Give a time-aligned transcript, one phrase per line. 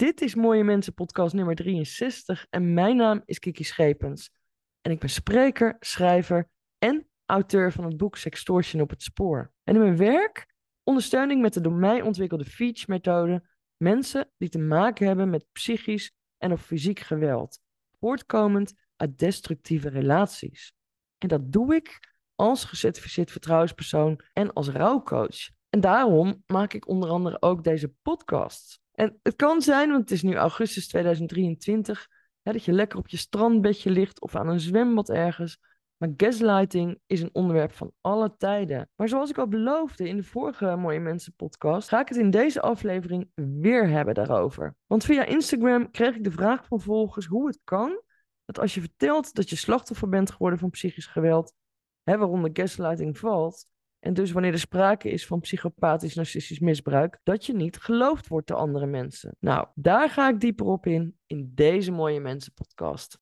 [0.00, 4.30] Dit is Mooie Mensen podcast nummer 63 en mijn naam is Kiki Schepens.
[4.80, 9.52] En ik ben spreker, schrijver en auteur van het boek Sextortion op het spoor.
[9.64, 14.58] En in mijn werk ondersteun ik met de door mij ontwikkelde Feach-methode mensen die te
[14.58, 17.60] maken hebben met psychisch en of fysiek geweld,
[17.98, 20.74] voortkomend uit destructieve relaties.
[21.18, 25.50] En dat doe ik als gecertificeerd vertrouwenspersoon en als rouwcoach.
[25.68, 28.80] En daarom maak ik onder andere ook deze podcast.
[29.00, 32.08] En het kan zijn, want het is nu augustus 2023,
[32.42, 35.58] hè, dat je lekker op je strandbedje ligt of aan een zwembad ergens.
[35.96, 38.90] Maar gaslighting is een onderwerp van alle tijden.
[38.96, 42.30] Maar zoals ik al beloofde in de vorige Mooie Mensen podcast, ga ik het in
[42.30, 44.76] deze aflevering weer hebben daarover.
[44.86, 48.02] Want via Instagram kreeg ik de vraag van volgers hoe het kan
[48.44, 51.52] dat als je vertelt dat je slachtoffer bent geworden van psychisch geweld,
[52.02, 53.66] hè, waaronder gaslighting valt,
[54.00, 58.46] en dus wanneer er sprake is van psychopathisch narcistisch misbruik, dat je niet geloofd wordt
[58.46, 59.36] door andere mensen.
[59.40, 63.18] Nou, daar ga ik dieper op in in deze mooie mensen podcast.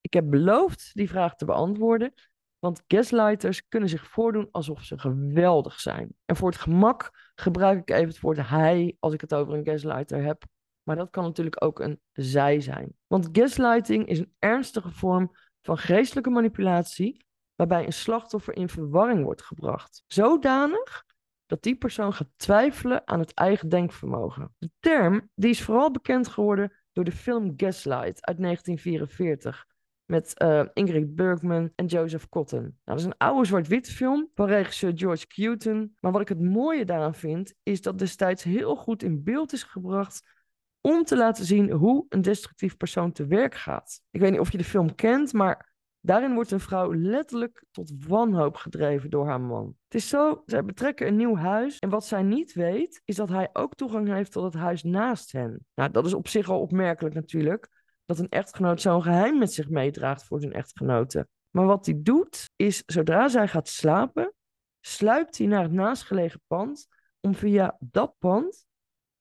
[0.00, 2.12] Ik heb beloofd die vraag te beantwoorden,
[2.58, 6.08] want gaslighters kunnen zich voordoen alsof ze geweldig zijn.
[6.24, 9.64] En voor het gemak gebruik ik even het woord hij als ik het over een
[9.64, 10.44] gaslighter heb,
[10.88, 12.92] maar dat kan natuurlijk ook een zij zijn.
[13.06, 19.42] Want gaslighting is een ernstige vorm van geestelijke manipulatie, waarbij een slachtoffer in verwarring wordt
[19.42, 20.02] gebracht.
[20.06, 21.04] Zodanig
[21.46, 24.54] dat die persoon gaat twijfelen aan het eigen denkvermogen.
[24.58, 29.66] De term die is vooral bekend geworden door de film Gaslight uit 1944
[30.04, 32.60] met uh, Ingrid Bergman en Joseph Cotton.
[32.60, 35.96] Nou, dat is een oude zwart-wit film van regisseur George Cuyton.
[36.00, 39.62] Maar wat ik het mooie daaraan vind, is dat destijds heel goed in beeld is
[39.62, 40.36] gebracht
[40.80, 44.00] om te laten zien hoe een destructief persoon te werk gaat.
[44.10, 47.92] Ik weet niet of je de film kent, maar daarin wordt een vrouw letterlijk tot
[48.06, 49.74] wanhoop gedreven door haar man.
[49.84, 53.28] Het is zo, zij betrekken een nieuw huis en wat zij niet weet, is dat
[53.28, 55.66] hij ook toegang heeft tot het huis naast hen.
[55.74, 57.68] Nou, dat is op zich al opmerkelijk natuurlijk,
[58.06, 61.28] dat een echtgenoot zo'n geheim met zich meedraagt voor zijn echtgenote.
[61.50, 64.32] Maar wat hij doet, is zodra zij gaat slapen,
[64.80, 66.86] sluipt hij naar het naastgelegen pand
[67.20, 68.66] om via dat pand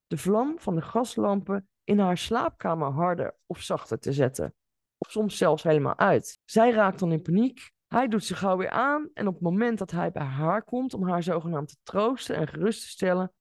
[0.07, 4.53] de vlam van de gaslampen in haar slaapkamer harder of zachter te zetten.
[4.97, 6.39] Of soms zelfs helemaal uit.
[6.45, 7.71] Zij raakt dan in paniek.
[7.87, 10.93] Hij doet zich gauw weer aan en op het moment dat hij bij haar komt
[10.93, 13.33] om haar zogenaamd te troosten en gerust te stellen,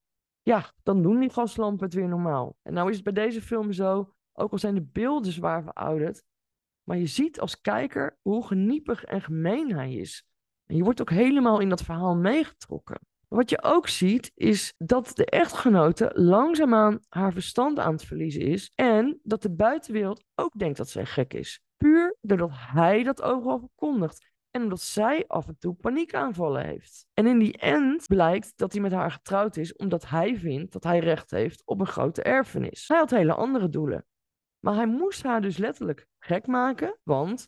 [0.42, 2.56] ja, dan doen die gaslampen het weer normaal.
[2.62, 6.24] En nou is het bij deze film zo, ook al zijn de beelden zwaar verouderd,
[6.82, 10.28] maar je ziet als kijker hoe geniepig en gemeen hij is.
[10.66, 13.00] En je wordt ook helemaal in dat verhaal meegetrokken.
[13.36, 18.72] Wat je ook ziet, is dat de echtgenote langzaamaan haar verstand aan het verliezen is.
[18.74, 21.60] En dat de buitenwereld ook denkt dat zij gek is.
[21.76, 24.30] Puur doordat hij dat overal verkondigt.
[24.50, 27.06] En omdat zij af en toe paniekaanvallen heeft.
[27.14, 30.84] En in die end blijkt dat hij met haar getrouwd is omdat hij vindt dat
[30.84, 32.88] hij recht heeft op een grote erfenis.
[32.88, 34.06] Hij had hele andere doelen.
[34.58, 37.46] Maar hij moest haar dus letterlijk gek maken, want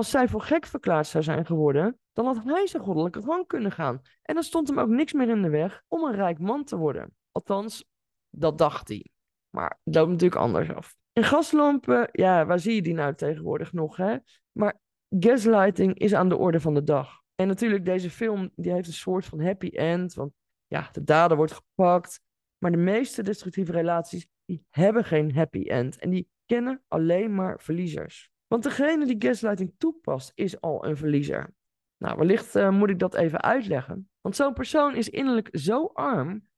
[0.00, 3.72] als zij voor gek verklaard zou zijn geworden, dan had hij zijn goddelijke gang kunnen
[3.72, 4.00] gaan.
[4.22, 6.76] En dan stond hem ook niks meer in de weg om een rijk man te
[6.76, 7.16] worden.
[7.32, 7.84] Althans,
[8.30, 9.06] dat dacht hij.
[9.50, 10.96] Maar dat loopt natuurlijk anders af.
[11.12, 14.16] En gaslampen, ja, waar zie je die nou tegenwoordig nog, hè?
[14.52, 17.22] Maar gaslighting is aan de orde van de dag.
[17.34, 20.32] En natuurlijk, deze film die heeft een soort van happy end, want
[20.66, 22.20] ja, de dader wordt gepakt.
[22.58, 25.98] Maar de meeste destructieve relaties, die hebben geen happy end.
[25.98, 28.30] En die kennen alleen maar verliezers.
[28.50, 31.54] Want degene die gaslighting toepast, is al een verliezer.
[31.96, 34.10] Nou, wellicht uh, moet ik dat even uitleggen.
[34.20, 36.48] Want zo'n persoon is innerlijk zo arm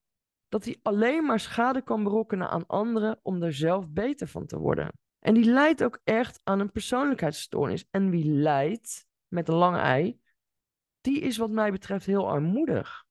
[0.48, 4.58] dat hij alleen maar schade kan berokkenen aan anderen om er zelf beter van te
[4.58, 4.92] worden.
[5.18, 7.84] En die leidt ook echt aan een persoonlijkheidsstoornis.
[7.90, 10.20] En wie lijdt met een lange ei,
[11.00, 13.04] die is wat mij betreft heel armoedig.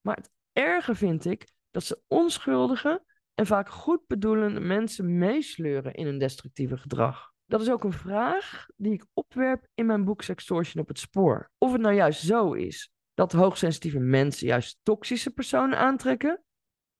[0.00, 6.06] Maar het erge vind ik dat ze onschuldige en vaak goed bedoelende mensen meesleuren in
[6.06, 7.36] een destructieve gedrag.
[7.48, 11.50] Dat is ook een vraag die ik opwerp in mijn boek Sextortion op het spoor.
[11.58, 16.42] Of het nou juist zo is dat hoogsensitieve mensen juist toxische personen aantrekken,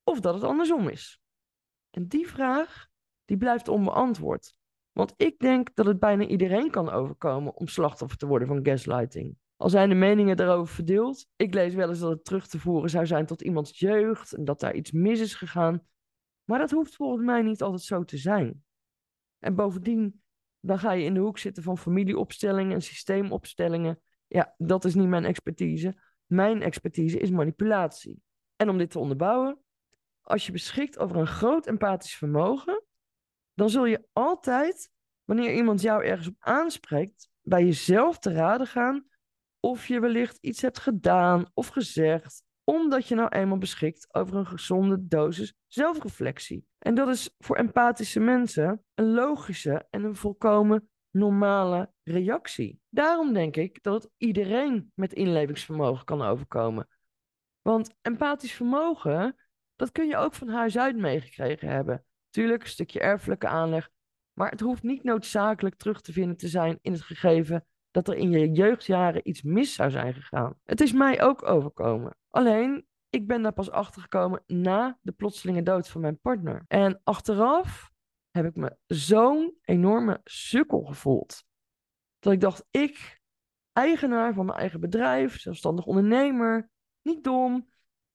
[0.04, 1.20] of dat het andersom is.
[1.90, 2.88] En die vraag,
[3.24, 4.56] die blijft onbeantwoord.
[4.92, 9.36] Want ik denk dat het bijna iedereen kan overkomen om slachtoffer te worden van gaslighting.
[9.56, 11.26] Al zijn de meningen daarover verdeeld.
[11.36, 14.44] Ik lees wel eens dat het terug te voeren zou zijn tot iemands jeugd en
[14.44, 15.86] dat daar iets mis is gegaan.
[16.44, 18.64] Maar dat hoeft volgens mij niet altijd zo te zijn.
[19.38, 20.22] En bovendien
[20.60, 24.00] dan ga je in de hoek zitten van familieopstellingen en systeemopstellingen.
[24.26, 26.00] Ja, dat is niet mijn expertise.
[26.26, 28.22] Mijn expertise is manipulatie.
[28.56, 29.58] En om dit te onderbouwen,
[30.22, 32.84] als je beschikt over een groot empathisch vermogen,
[33.54, 34.90] dan zul je altijd,
[35.24, 39.06] wanneer iemand jou ergens op aanspreekt, bij jezelf te raden gaan
[39.60, 44.46] of je wellicht iets hebt gedaan of gezegd, omdat je nou eenmaal beschikt over een
[44.46, 46.66] gezonde dosis zelfreflectie.
[46.78, 52.80] En dat is voor empathische mensen een logische en een volkomen normale reactie.
[52.88, 56.88] Daarom denk ik dat het iedereen met inlevingsvermogen kan overkomen.
[57.62, 59.36] Want empathisch vermogen,
[59.76, 62.04] dat kun je ook van huis uit meegekregen hebben.
[62.30, 63.90] Tuurlijk, een stukje erfelijke aanleg.
[64.32, 68.14] Maar het hoeft niet noodzakelijk terug te vinden te zijn in het gegeven dat er
[68.14, 70.58] in je jeugdjaren iets mis zou zijn gegaan.
[70.64, 72.17] Het is mij ook overkomen.
[72.30, 76.64] Alleen, ik ben daar pas achter gekomen na de plotselinge dood van mijn partner.
[76.66, 77.90] En achteraf
[78.30, 81.44] heb ik me zo'n enorme sukkel gevoeld.
[82.18, 83.20] Dat ik dacht, ik,
[83.72, 86.70] eigenaar van mijn eigen bedrijf, zelfstandig ondernemer,
[87.02, 87.68] niet dom,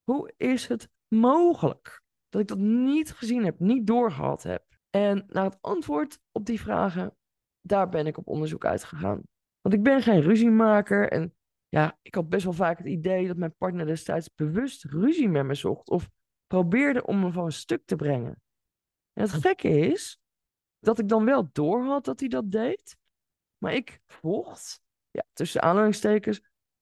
[0.03, 4.63] hoe is het mogelijk dat ik dat niet gezien heb, niet doorgehad heb?
[4.89, 7.17] En naar het antwoord op die vragen,
[7.61, 9.21] daar ben ik op onderzoek uitgegaan.
[9.61, 11.35] Want ik ben geen ruziemaker en
[11.73, 15.45] ja, ik had best wel vaak het idee dat mijn partner destijds bewust ruzie met
[15.45, 16.09] me zocht of
[16.47, 18.41] probeerde om me van een stuk te brengen.
[19.13, 20.21] En het gekke is
[20.79, 22.97] dat ik dan wel doorhad dat hij dat deed,
[23.57, 24.81] maar ik vocht,
[25.11, 26.41] ja, tussen aanhalingstekens,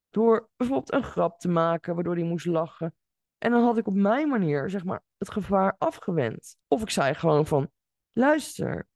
[0.10, 2.96] door bijvoorbeeld een grap te maken waardoor hij moest lachen.
[3.38, 6.58] En dan had ik op mijn manier, zeg maar, het gevaar afgewend.
[6.68, 7.72] Of ik zei gewoon van,
[8.12, 8.88] luister,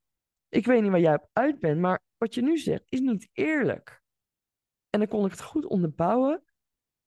[0.49, 3.29] ik weet niet waar jij op uit bent, maar wat je nu zegt is niet
[3.31, 4.03] eerlijk.
[4.95, 6.43] En dan kon ik het goed onderbouwen,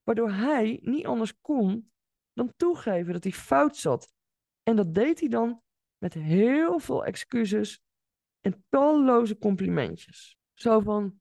[0.02, 1.92] waardoor hij niet anders kon
[2.32, 4.12] dan toegeven dat hij fout zat.
[4.62, 5.62] En dat deed hij dan
[5.98, 7.82] met heel veel excuses
[8.40, 10.38] en talloze complimentjes.
[10.54, 11.20] Zo van,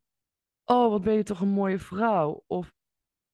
[0.63, 2.43] oh wat ben je toch een mooie vrouw.
[2.47, 2.73] Of,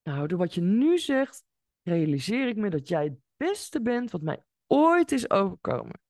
[0.03, 1.43] nou door wat je nu zegt,
[1.81, 6.01] realiseer ik me dat jij het beste bent wat mij ooit is overkomen.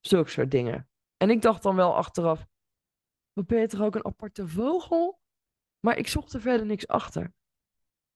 [0.00, 0.90] Zulke soort dingen.
[1.16, 2.46] En ik dacht dan wel achteraf,
[3.32, 5.20] wat ben je toch ook een aparte vogel?
[5.80, 7.32] Maar ik zocht er verder niks achter.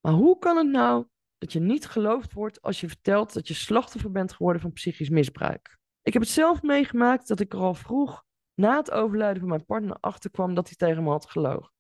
[0.00, 1.06] Maar hoe kan het nou
[1.38, 5.08] dat je niet geloofd wordt als je vertelt dat je slachtoffer bent geworden van psychisch
[5.08, 5.78] misbruik?
[6.02, 8.24] Ik heb het zelf meegemaakt dat ik er al vroeg
[8.54, 11.72] na het overlijden van mijn partner achterkwam dat hij tegen me had gelogen.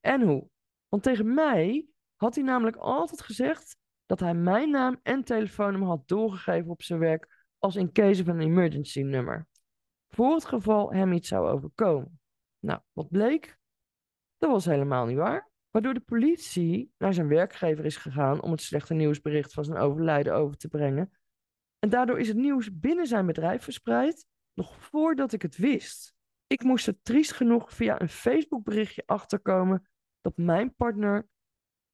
[0.00, 0.48] En hoe?
[0.88, 1.86] Want tegen mij
[2.16, 3.76] had hij namelijk altijd gezegd
[4.06, 8.34] dat hij mijn naam en telefoonnummer had doorgegeven op zijn werk als in case van
[8.34, 9.46] een emergency nummer.
[10.08, 12.20] Voor het geval hem iets zou overkomen.
[12.58, 13.58] Nou, wat bleek?
[14.42, 15.50] Dat was helemaal niet waar.
[15.70, 20.34] Waardoor de politie naar zijn werkgever is gegaan om het slechte nieuwsbericht van zijn overlijden
[20.34, 21.12] over te brengen.
[21.78, 26.14] En daardoor is het nieuws binnen zijn bedrijf verspreid, nog voordat ik het wist.
[26.46, 29.88] Ik moest er triest genoeg via een Facebook-berichtje achterkomen
[30.20, 31.28] dat mijn partner,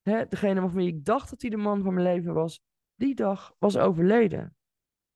[0.03, 2.61] hè, degene van wie ik dacht dat hij de man van mijn leven was,
[2.95, 4.57] die dag was overleden.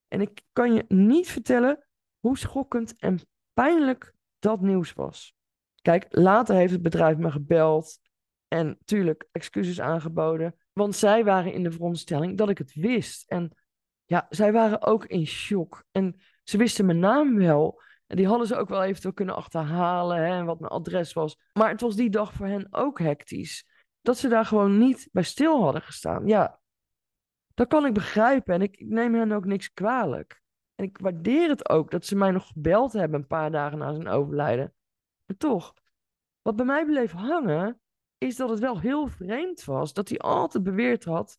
[0.08, 1.86] En ik kan je niet vertellen
[2.18, 3.18] hoe schokkend en
[3.52, 5.40] pijnlijk dat nieuws was.
[5.82, 7.98] Kijk, later heeft het bedrijf me gebeld
[8.48, 13.30] en tuurlijk excuses aangeboden, want zij waren in de veronderstelling dat ik het wist.
[13.30, 13.56] En
[14.04, 15.84] ja, zij waren ook in shock.
[15.90, 17.82] En ze wisten mijn naam wel.
[18.06, 21.38] En die hadden ze ook wel eventueel kunnen achterhalen hè, en wat mijn adres was.
[21.52, 23.66] Maar het was die dag voor hen ook hectisch.
[24.00, 26.26] Dat ze daar gewoon niet bij stil hadden gestaan.
[26.26, 26.60] Ja,
[27.54, 28.54] dat kan ik begrijpen.
[28.54, 30.42] En ik, ik neem hen ook niks kwalijk.
[30.74, 33.94] En ik waardeer het ook dat ze mij nog gebeld hebben een paar dagen na
[33.94, 34.74] zijn overlijden.
[35.36, 35.74] Toch,
[36.42, 37.80] wat bij mij bleef hangen,
[38.18, 41.38] is dat het wel heel vreemd was dat hij altijd beweerd had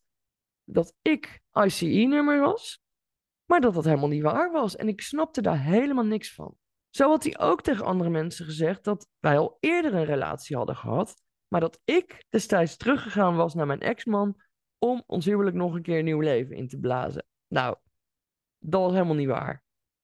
[0.65, 2.81] dat ik ICE-nummer was,
[3.45, 4.75] maar dat dat helemaal niet waar was.
[4.75, 6.57] En ik snapte daar helemaal niks van.
[6.89, 10.75] Zo had hij ook tegen andere mensen gezegd dat wij al eerder een relatie hadden
[10.75, 14.41] gehad, maar dat ik destijds teruggegaan was naar mijn ex-man
[14.77, 17.25] om ons huwelijk nog een keer een nieuw leven in te blazen.
[17.47, 17.75] Nou,
[18.59, 19.63] dat was helemaal niet waar.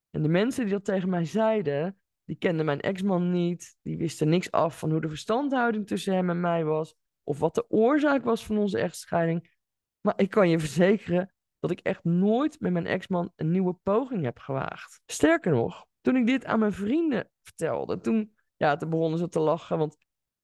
[0.09, 3.77] En de mensen die dat tegen mij zeiden, die kenden mijn ex-man niet.
[3.81, 6.95] Die wisten niks af van hoe de verstandhouding tussen hem en mij was.
[7.23, 9.55] Of wat de oorzaak was van onze echtscheiding.
[10.01, 14.23] Maar ik kan je verzekeren dat ik echt nooit met mijn ex-man een nieuwe poging
[14.23, 15.01] heb gewaagd.
[15.05, 19.39] Sterker nog, toen ik dit aan mijn vrienden vertelde, toen, ja, toen begonnen ze te
[19.39, 19.77] lachen.
[19.77, 19.97] Want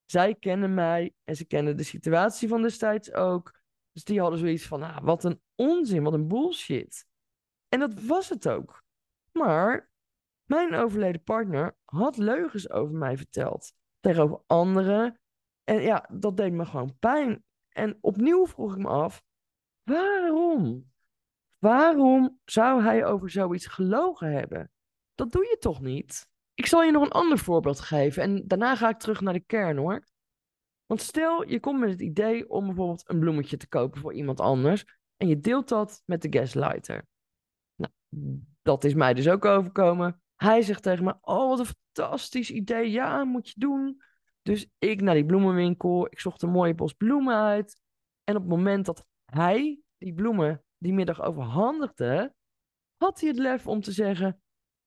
[0.05, 3.59] zij kennen mij en ze kennen de situatie van destijds ook.
[3.91, 7.05] Dus die hadden zoiets van, ah, wat een onzin, wat een bullshit.
[7.69, 8.83] En dat was het ook.
[9.31, 9.89] Maar
[10.45, 13.73] mijn overleden partner had leugens over mij verteld.
[13.99, 15.19] Tegenover anderen.
[15.63, 17.43] En ja, dat deed me gewoon pijn.
[17.69, 19.23] En opnieuw vroeg ik me af,
[19.83, 20.91] waarom?
[21.59, 24.71] Waarom zou hij over zoiets gelogen hebben?
[25.15, 26.27] Dat doe je toch niet?
[26.53, 29.45] Ik zal je nog een ander voorbeeld geven en daarna ga ik terug naar de
[29.45, 30.03] kern hoor.
[30.85, 34.39] Want stel je komt met het idee om bijvoorbeeld een bloemetje te kopen voor iemand
[34.39, 34.85] anders
[35.17, 37.07] en je deelt dat met de gaslighter.
[37.75, 37.91] Nou,
[38.61, 40.21] dat is mij dus ook overkomen.
[40.35, 42.91] Hij zegt tegen me: Oh, wat een fantastisch idee.
[42.91, 44.01] Ja, moet je doen.
[44.41, 47.81] Dus ik naar die bloemenwinkel, ik zocht een mooie bos bloemen uit.
[48.23, 52.33] En op het moment dat hij die bloemen die middag overhandigde,
[52.97, 54.41] had hij het lef om te zeggen: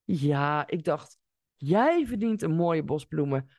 [0.05, 1.19] Ja, ik dacht,
[1.57, 3.51] jij verdient een mooie bos bloemen.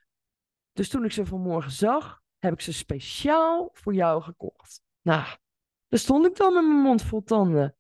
[0.72, 4.82] Dus toen ik ze vanmorgen zag, heb ik ze speciaal voor jou gekocht.
[5.02, 5.38] Nou,
[5.88, 7.76] daar stond ik dan met mijn mond vol tanden.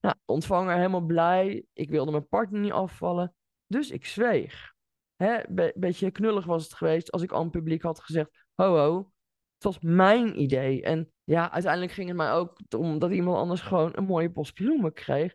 [0.00, 1.64] Nou, ontvanger helemaal blij.
[1.72, 3.34] Ik wilde mijn partner niet afvallen.
[3.74, 4.74] Dus ik zweeg.
[5.48, 8.96] Be beetje knullig was het geweest als ik aan het publiek had gezegd: Ho, ho,
[9.54, 10.82] het was mijn idee.
[10.82, 14.52] En ja, uiteindelijk ging het mij ook om dat iemand anders gewoon een mooie bos
[14.52, 15.34] bloemen kreeg.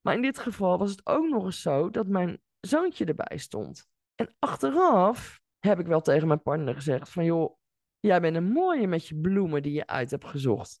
[0.00, 3.88] Maar in dit geval was het ook nog eens zo dat mijn zoontje erbij stond.
[4.14, 7.58] En achteraf heb ik wel tegen mijn partner gezegd: van joh,
[8.00, 10.80] jij bent een mooie met je bloemen die je uit hebt gezocht.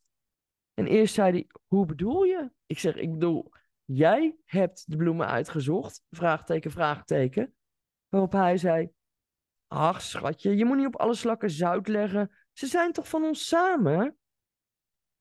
[0.74, 2.50] En eerst zei hij: Hoe bedoel je?
[2.66, 3.52] Ik zeg: Ik bedoel,
[3.92, 6.02] jij hebt de bloemen uitgezocht?
[6.10, 7.54] Vraagteken, vraagteken.
[8.08, 8.90] Waarop hij zei:
[9.66, 12.30] Ach, schatje, je moet niet op alle slakken zout leggen.
[12.52, 14.18] Ze zijn toch van ons samen?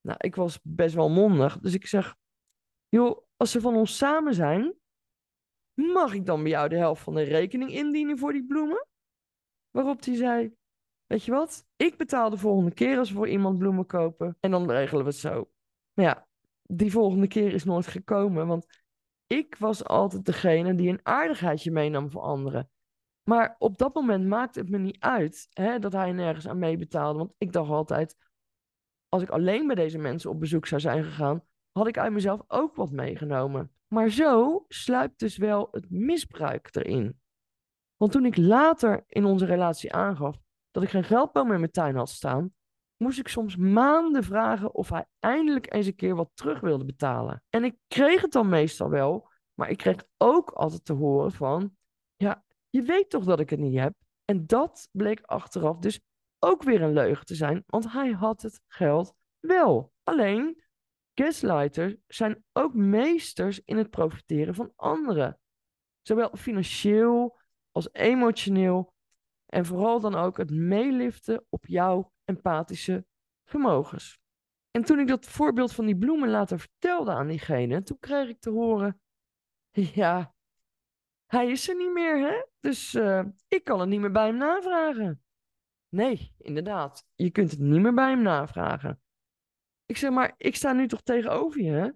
[0.02, 2.16] Nou, ik was best wel mondig, dus ik zeg:
[2.88, 4.74] Joh, als ze van ons samen zijn,
[5.74, 8.88] mag ik dan bij jou de helft van de rekening indienen voor die bloemen?
[9.70, 10.56] Waarop hij zei:
[11.06, 11.66] Weet je wat?
[11.76, 15.10] Ik betaal de volgende keer als we voor iemand bloemen kopen en dan regelen we
[15.10, 15.52] het zo.
[15.94, 16.27] Maar ja,
[16.68, 18.68] die volgende keer is nooit gekomen, want
[19.28, 22.70] ik was altijd degene die een aardigheidje meenam voor anderen.
[23.30, 27.18] Maar op dat moment maakte het me niet uit hè, dat hij nergens aan meebetaalde.
[27.18, 28.18] Want ik dacht altijd,
[29.10, 32.42] als ik alleen bij deze mensen op bezoek zou zijn gegaan, had ik uit mezelf
[32.48, 33.72] ook wat meegenomen.
[33.88, 37.20] Maar zo sluipt dus wel het misbruik erin.
[37.98, 40.40] Want toen ik later in onze relatie aangaf
[40.72, 42.54] dat ik geen geldboom in mijn tuin had staan,
[42.98, 47.44] moest ik soms maanden vragen of hij eindelijk eens een keer wat terug wilde betalen.
[47.50, 51.75] En ik kreeg het dan meestal wel, maar ik kreeg ook altijd te horen van,
[52.16, 53.94] ja, je weet toch dat ik het niet heb?
[54.25, 56.00] En dat bleek achteraf dus
[56.39, 59.92] ook weer een leugen te zijn, want hij had het geld wel.
[60.04, 60.63] Alleen,
[61.13, 65.39] gaslighters zijn ook meesters in het profiteren van anderen.
[66.01, 67.39] Zowel financieel
[67.72, 68.94] als emotioneel.
[69.46, 73.06] En vooral dan ook het meeliften op jouw empathische
[73.46, 74.20] vermogens.
[74.72, 78.40] En toen ik dat voorbeeld van die bloemen later vertelde aan diegene, toen kreeg ik
[78.40, 79.02] te horen:
[80.02, 80.36] Ja,
[81.26, 82.46] hij is er niet meer, hè?
[82.60, 85.24] Dus uh, ik kan het niet meer bij hem navragen.
[85.90, 87.06] Nee, inderdaad.
[87.16, 89.02] Je kunt het niet meer bij hem navragen.
[89.86, 91.90] Ik zeg maar, ik sta nu toch tegenover je, hè?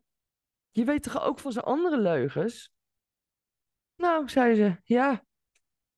[0.72, 2.72] Je weet toch ook van zijn andere leugens?
[3.96, 5.26] Nou, zei ze, ja.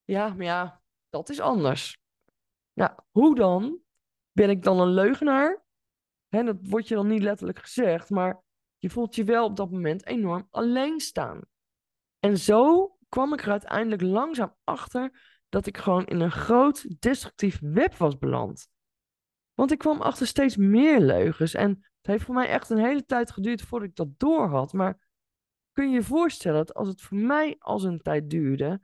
[0.03, 1.97] Ja, maar ja, dat is anders.
[2.73, 3.81] Nou, hoe dan?
[4.33, 5.63] Ben ik dan een leugenaar?
[6.27, 8.43] Hè, dat wordt je dan niet letterlijk gezegd, maar
[8.77, 11.41] je voelt je wel op dat moment enorm alleen staan.
[12.19, 17.59] En zo kwam ik er uiteindelijk langzaam achter dat ik gewoon in een groot destructief
[17.61, 18.67] web was beland.
[19.53, 23.05] Want ik kwam achter steeds meer leugens en het heeft voor mij echt een hele
[23.05, 24.73] tijd geduurd voordat ik dat door had.
[24.73, 24.99] Maar
[25.71, 28.81] kun je je voorstellen dat als het voor mij als een tijd duurde,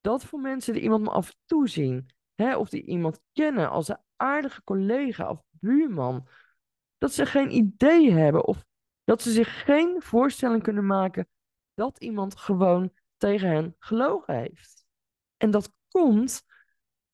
[0.00, 3.70] dat voor mensen die iemand me af en toe zien, hè, of die iemand kennen
[3.70, 6.28] als een aardige collega of buurman,
[6.98, 8.64] dat ze geen idee hebben of
[9.04, 11.28] dat ze zich geen voorstelling kunnen maken
[11.74, 14.84] dat iemand gewoon tegen hen gelogen heeft.
[15.36, 16.42] En dat komt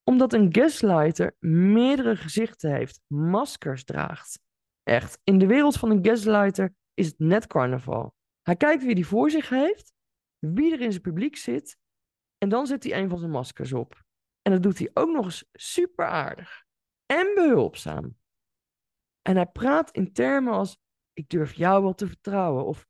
[0.05, 4.41] omdat een gaslighter meerdere gezichten heeft, maskers draagt.
[4.83, 8.15] Echt, in de wereld van een gaslighter is het net carnaval.
[8.43, 9.93] Hij kijkt wie hij voor zich heeft,
[10.39, 11.79] wie er in zijn publiek zit,
[12.39, 14.03] en dan zet hij een van zijn maskers op.
[14.43, 16.65] En dat doet hij ook nog eens super aardig
[17.11, 18.17] en behulpzaam.
[19.23, 20.79] En hij praat in termen als:
[21.13, 22.87] Ik durf jou wel te vertrouwen, of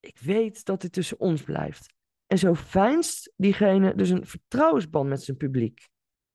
[0.00, 1.94] Ik weet dat dit tussen ons blijft.
[2.26, 5.88] En zo fijnst diegene dus een vertrouwensband met zijn publiek.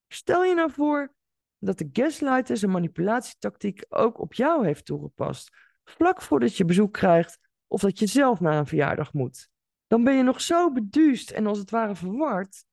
[0.08, 1.16] Stel je nou voor
[1.58, 5.50] dat de gaslighter zijn manipulatietactiek ook op jou heeft toegepast,
[5.84, 9.50] vlak voordat je bezoek krijgt of dat je zelf naar een verjaardag moet.
[9.88, 12.66] Dan ben je nog zo beduust en als het ware verward,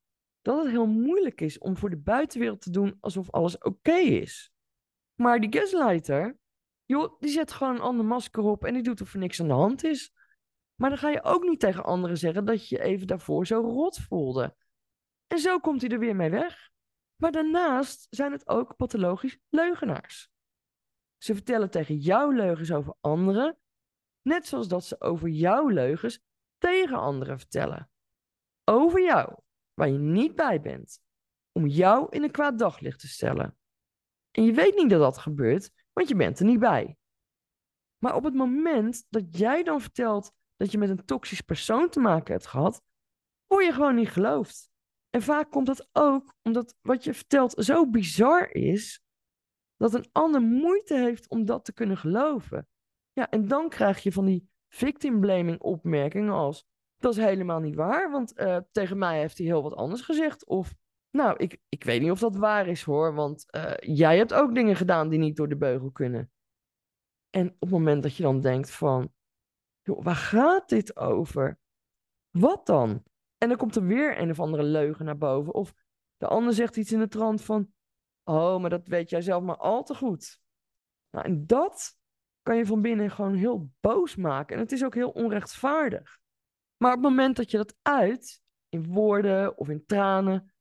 [0.45, 4.51] dat het heel moeilijk is om voor de buitenwereld te doen alsof alles oké is.
[5.15, 6.37] Maar die gaslighter,
[6.85, 9.47] joh, die zet gewoon een ander masker op en die doet of er niks aan
[9.47, 10.13] de hand is.
[10.75, 13.59] Maar dan ga je ook niet tegen anderen zeggen dat je je even daarvoor zo
[13.59, 14.55] rot voelde.
[15.27, 16.69] En zo komt hij er weer mee weg.
[17.15, 20.29] Maar daarnaast zijn het ook pathologisch leugenaars.
[21.17, 23.57] Ze vertellen tegen jou leugens over anderen,
[24.21, 26.19] net zoals dat ze over jouw leugens
[26.57, 27.89] tegen anderen vertellen.
[28.63, 29.43] Over jou,
[29.75, 30.99] waar je niet bij bent,
[31.51, 33.57] om jou in een kwaad daglicht te stellen.
[34.31, 36.97] En je weet niet dat dat gebeurt, want je bent er niet bij.
[37.97, 41.99] Maar op het moment dat jij dan vertelt dat je met een toxisch persoon te
[41.99, 42.81] maken hebt gehad,
[43.47, 44.69] word je gewoon niet geloofd.
[45.09, 49.03] En vaak komt dat ook omdat wat je vertelt zo bizar is,
[49.77, 52.67] dat een ander moeite heeft om dat te kunnen geloven.
[53.13, 56.65] Ja, en dan krijg je van die victim blaming opmerkingen als,
[56.97, 60.45] dat is helemaal niet waar, want eh, tegen mij heeft hij heel wat anders gezegd.
[60.45, 60.73] Of,
[61.11, 64.55] nou, ik, ik weet niet of dat waar is hoor, want uh, jij hebt ook
[64.55, 66.31] dingen gedaan die niet door de beugel kunnen.
[67.29, 69.13] En op het moment dat je dan denkt van,
[69.81, 71.59] joh, waar gaat dit over?
[72.29, 73.03] Wat dan?
[73.37, 75.53] En dan komt er weer een of andere leugen naar boven.
[75.53, 75.73] Of
[76.17, 77.73] de ander zegt iets in de trant van,
[78.23, 80.39] oh, maar dat weet jij zelf maar al te goed.
[81.09, 81.97] Nou, en dat
[82.41, 84.55] kan je van binnen gewoon heel boos maken.
[84.55, 86.19] En het is ook heel onrechtvaardig.
[86.77, 90.53] Maar op het moment dat je dat uit, in woorden of in tranen,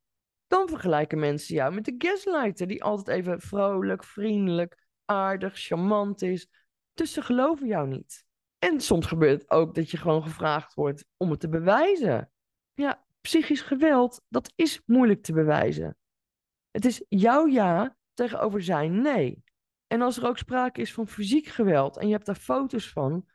[0.46, 6.48] dan vergelijken mensen jou met de gaslighter, die altijd even vrolijk, vriendelijk, aardig, charmant is.
[6.94, 8.24] Dus ze geloven jou niet.
[8.58, 12.30] En soms gebeurt het ook dat je gewoon gevraagd wordt om het te bewijzen.
[12.74, 15.96] Ja, psychisch geweld, dat is moeilijk te bewijzen.
[16.70, 19.44] Het is jouw ja tegenover zijn nee.
[19.86, 23.28] En als er ook sprake is van fysiek geweld en je hebt daar foto's van,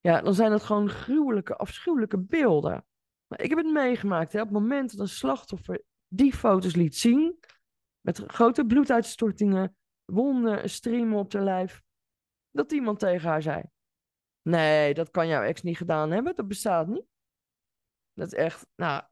[0.00, 2.86] ja, dan zijn dat gewoon gruwelijke, afschuwelijke beelden.
[3.26, 4.32] Maar ik heb het meegemaakt.
[4.32, 7.38] Hè, op het moment dat een slachtoffer die foto's liet zien,
[8.00, 11.82] met grote bloeduitstortingen, wonden, streamen op haar lijf,
[12.50, 13.62] dat iemand tegen haar zei:
[14.42, 17.06] Nee, dat kan jouw ex niet gedaan hebben, dat bestaat niet.
[18.12, 19.02] Dat is echt, nou,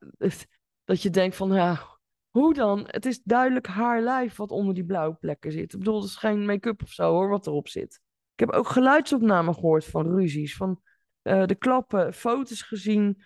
[0.85, 1.99] dat je denkt van, ja,
[2.31, 2.85] hoe dan?
[2.87, 5.73] Het is duidelijk haar lijf wat onder die blauwe plekken zit.
[5.73, 8.01] Ik bedoel, het is geen make-up of zo hoor, wat erop zit.
[8.37, 10.81] Ik heb ook geluidsopnamen gehoord van ruzies, van
[11.23, 13.23] uh, de klappen, foto's gezien.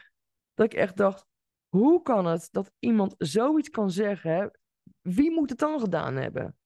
[0.55, 1.27] Dat ik echt dacht,
[1.69, 4.59] hoe kan het dat iemand zoiets kan zeggen?
[5.01, 6.57] Wie moet het dan gedaan hebben?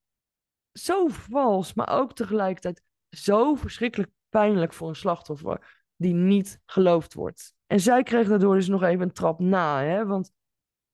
[0.72, 7.54] Zo vals, maar ook tegelijkertijd zo verschrikkelijk pijnlijk voor een slachtoffer die niet geloofd wordt.
[7.66, 10.06] En zij kreeg daardoor dus nog even een trap na, hè?
[10.06, 10.32] want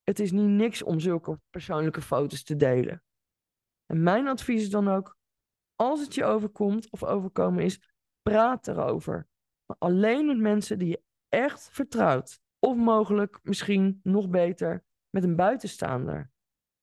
[0.02, 3.02] het is niet niks om zulke persoonlijke foto's te delen.
[3.86, 5.18] En mijn advies is dan ook,
[5.80, 7.80] als het je overkomt of overkomen is,
[8.22, 9.28] praat erover.
[9.66, 12.40] Maar alleen met mensen die je echt vertrouwt.
[12.58, 16.30] Of mogelijk, misschien nog beter, met een buitenstaander.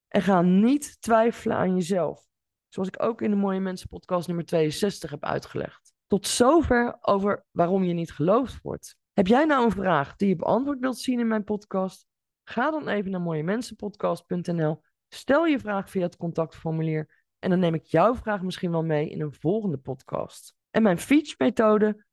[0.08, 2.28] En ga niet twijfelen aan jezelf.
[2.68, 5.94] Zoals ik ook in de Mooie Mensen podcast nummer 62 heb uitgelegd.
[6.08, 8.98] Tot zover over waarom je niet geloofd wordt.
[9.14, 12.08] Heb jij nou een vraag die je beantwoord wilt zien in mijn podcast?
[12.44, 14.82] Ga dan even naar mooiemensenpodcast.nl.
[15.10, 19.10] Stel je vraag via het contactformulier en dan neem ik jouw vraag misschien wel mee
[19.10, 20.56] in een volgende podcast.
[20.72, 22.06] En mijn Feach-methode,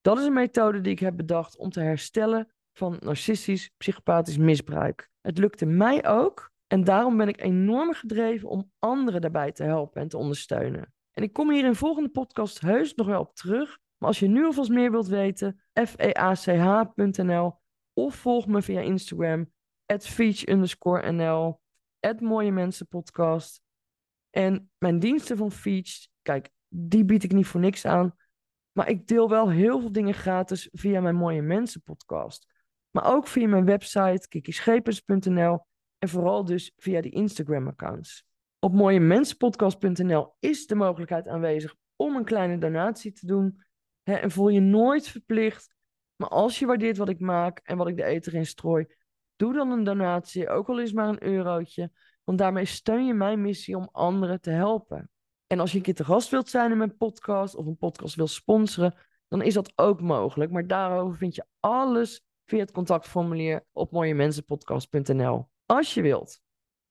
[0.00, 5.10] dat is een methode die ik heb bedacht om te herstellen van narcistisch psychopathisch misbruik.
[5.20, 10.00] Het lukte mij ook en daarom ben ik enorm gedreven om anderen daarbij te helpen
[10.00, 10.92] en te ondersteunen.
[11.12, 13.78] En ik kom hier in de volgende podcast heus nog wel op terug.
[13.98, 17.60] Maar als je nu alvast meer wilt weten, feach.nl
[17.92, 19.52] of volg me via Instagram,
[20.00, 21.60] feach_nl,
[22.20, 23.63] mooie mensen podcast.
[24.34, 28.16] En mijn diensten van Feach, kijk, die bied ik niet voor niks aan.
[28.72, 32.46] Maar ik deel wel heel veel dingen gratis via mijn Mooie Mensen podcast.
[32.90, 35.66] Maar ook via mijn website kikischepers.nl
[35.98, 38.24] en vooral dus via die Instagram accounts.
[38.58, 43.62] Op mooiemensenpodcast.nl is de mogelijkheid aanwezig om een kleine donatie te doen.
[44.02, 45.74] en voel je nooit verplicht.
[46.16, 48.86] Maar als je waardeert wat ik maak en wat ik de eten in strooi,
[49.36, 51.90] doe dan een donatie, ook al is maar een eurotje.
[52.24, 55.10] Want daarmee steun je mijn missie om anderen te helpen.
[55.46, 58.14] En als je een keer te gast wilt zijn in mijn podcast of een podcast
[58.14, 58.94] wil sponsoren,
[59.28, 60.50] dan is dat ook mogelijk.
[60.50, 65.48] Maar daarover vind je alles via het contactformulier op mooiemensenpodcast.nl.
[65.66, 66.40] Als je wilt.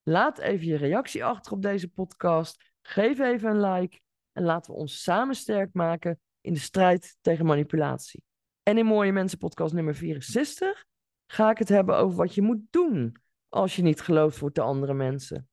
[0.03, 2.73] Laat even je reactie achter op deze podcast.
[2.81, 3.99] Geef even een like.
[4.31, 8.23] En laten we ons samen sterk maken in de strijd tegen manipulatie.
[8.63, 10.85] En in Mooie Mensen podcast nummer 64
[11.25, 13.22] ga ik het hebben over wat je moet doen
[13.53, 15.49] als je niet gelooft wordt door andere mensen.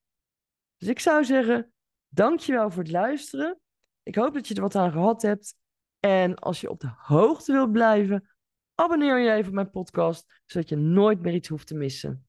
[0.76, 1.72] Dus ik zou zeggen,
[2.08, 3.60] dankjewel voor het luisteren.
[4.02, 5.54] Ik hoop dat je er wat aan gehad hebt.
[5.98, 8.30] En als je op de hoogte wilt blijven,
[8.74, 12.28] abonneer je even op mijn podcast, zodat je nooit meer iets hoeft te missen.